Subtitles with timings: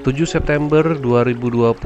[0.00, 1.76] 7 September 2020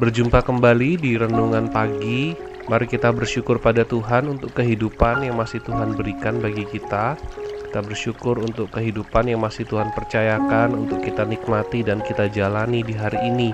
[0.00, 2.32] Berjumpa kembali di Renungan Pagi.
[2.72, 7.20] Mari kita bersyukur pada Tuhan untuk kehidupan yang masih Tuhan berikan bagi kita.
[7.68, 12.96] Kita bersyukur untuk kehidupan yang masih Tuhan percayakan Untuk kita nikmati dan kita jalani di
[12.96, 13.52] hari ini.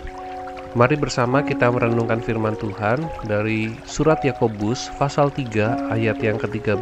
[0.79, 6.79] Mari bersama kita merenungkan firman Tuhan dari surat Yakobus pasal 3 ayat yang ke-13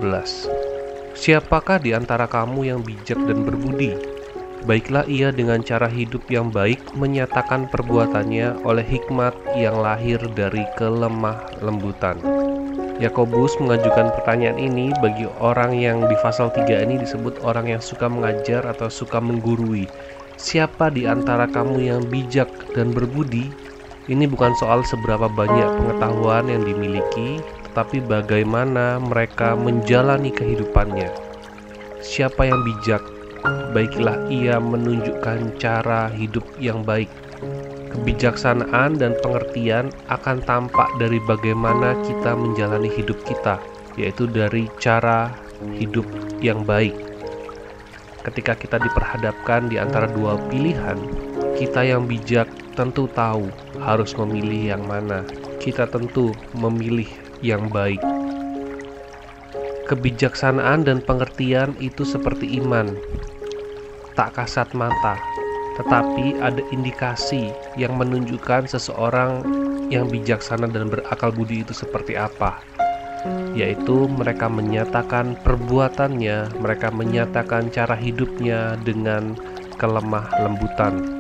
[1.17, 4.14] Siapakah di antara kamu yang bijak dan berbudi?
[4.65, 11.61] Baiklah ia dengan cara hidup yang baik menyatakan perbuatannya oleh hikmat yang lahir dari kelemah
[11.61, 12.17] lembutan.
[12.97, 18.09] Yakobus mengajukan pertanyaan ini bagi orang yang di pasal 3 ini disebut orang yang suka
[18.09, 19.85] mengajar atau suka menggurui.
[20.41, 23.53] Siapa di antara kamu yang bijak dan berbudi?
[24.09, 31.13] Ini bukan soal seberapa banyak pengetahuan yang dimiliki, tetapi bagaimana mereka menjalani kehidupannya.
[32.01, 33.14] Siapa yang bijak
[33.75, 37.11] baiklah ia menunjukkan cara hidup yang baik.
[37.95, 43.63] Kebijaksanaan dan pengertian akan tampak dari bagaimana kita menjalani hidup kita,
[43.95, 45.31] yaitu dari cara
[45.79, 46.07] hidup
[46.43, 46.95] yang baik.
[48.25, 50.97] Ketika kita diperhadapkan di antara dua pilihan,
[51.55, 55.23] kita yang bijak tentu tahu harus memilih yang mana.
[55.63, 57.07] Kita tentu memilih
[57.45, 58.14] yang baik.
[59.85, 62.97] Kebijaksanaan dan pengertian itu seperti iman,
[64.17, 65.21] tak kasat mata,
[65.77, 69.45] tetapi ada indikasi yang menunjukkan seseorang
[69.93, 72.65] yang bijaksana dan berakal budi itu seperti apa,
[73.53, 79.37] yaitu mereka menyatakan perbuatannya, mereka menyatakan cara hidupnya dengan
[79.77, 81.14] kelemah lembutan.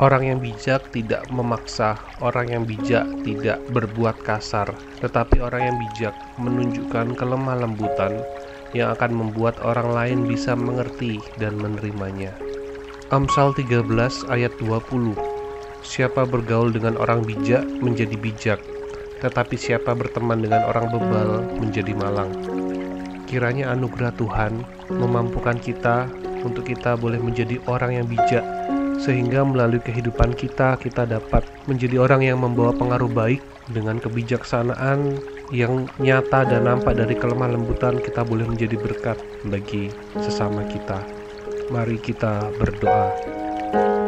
[0.00, 4.72] Orang yang bijak tidak memaksa, orang yang bijak tidak berbuat kasar,
[5.04, 8.24] tetapi orang yang bijak menunjukkan kelemah lembutan
[8.72, 12.32] yang akan membuat orang lain bisa mengerti dan menerimanya.
[13.12, 13.84] Amsal 13
[14.32, 15.20] ayat 20
[15.84, 18.60] Siapa bergaul dengan orang bijak menjadi bijak,
[19.20, 22.32] tetapi siapa berteman dengan orang bebal menjadi malang.
[23.28, 26.08] Kiranya anugerah Tuhan memampukan kita
[26.40, 28.40] untuk kita boleh menjadi orang yang bijak,
[29.00, 33.40] sehingga melalui kehidupan kita, kita dapat menjadi orang yang membawa pengaruh baik
[33.72, 39.18] dengan kebijaksanaan yang nyata dan nampak dari kelemah lembutan kita boleh menjadi berkat
[39.48, 39.90] bagi
[40.20, 41.02] sesama kita.
[41.70, 43.39] Mari kita berdoa.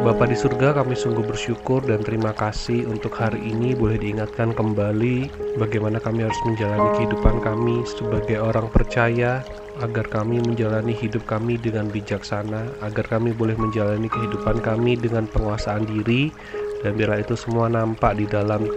[0.03, 5.31] Bapa di surga kami sungguh bersyukur dan terima kasih untuk hari ini boleh diingatkan kembali
[5.55, 9.47] bagaimana kami harus menjalani kehidupan kami sebagai orang percaya
[9.79, 15.87] agar kami menjalani hidup kami dengan bijaksana, agar kami boleh menjalani kehidupan kami dengan penguasaan
[15.87, 16.35] diri
[16.83, 18.67] dan biarlah itu semua nampak di dalam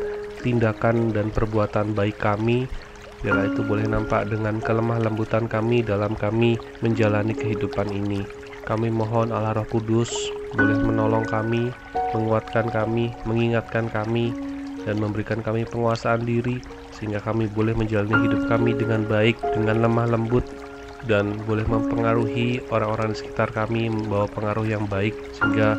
[0.46, 2.70] tindakan dan perbuatan baik kami.
[3.26, 9.30] Biarlah itu boleh nampak dengan kelemah lembutan kami dalam kami menjalani kehidupan ini kami mohon
[9.30, 10.10] Allah Roh Kudus
[10.52, 11.70] boleh menolong kami
[12.10, 14.34] menguatkan kami mengingatkan kami
[14.82, 16.60] dan memberikan kami penguasaan diri
[16.90, 20.44] sehingga kami boleh menjalani hidup kami dengan baik dengan lemah lembut
[21.06, 25.78] dan boleh mempengaruhi orang-orang di sekitar kami membawa pengaruh yang baik sehingga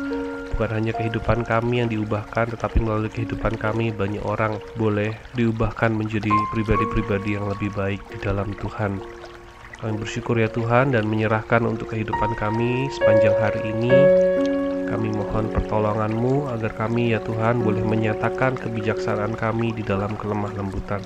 [0.58, 6.32] bukan hanya kehidupan kami yang diubahkan, tetapi melalui kehidupan kami banyak orang boleh diubahkan menjadi
[6.50, 8.98] pribadi-pribadi yang lebih baik di dalam Tuhan.
[9.78, 13.94] Kami bersyukur ya Tuhan dan menyerahkan untuk kehidupan kami sepanjang hari ini.
[14.90, 20.98] Kami mohon pertolonganmu agar kami ya Tuhan boleh menyatakan kebijaksanaan kami di dalam kelemah lembutan.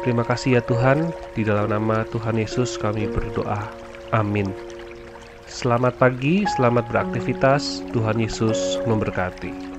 [0.00, 3.68] Terima kasih ya Tuhan, di dalam nama Tuhan Yesus kami berdoa.
[4.16, 4.56] Amin.
[5.44, 7.84] Selamat pagi, selamat beraktivitas.
[7.92, 9.69] Tuhan Yesus memberkati.